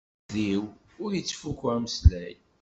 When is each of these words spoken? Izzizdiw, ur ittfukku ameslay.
Izzizdiw, 0.03 0.65
ur 1.03 1.11
ittfukku 1.19 1.65
ameslay. 1.75 2.33